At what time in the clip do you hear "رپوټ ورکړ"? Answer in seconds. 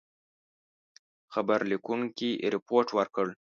2.53-3.25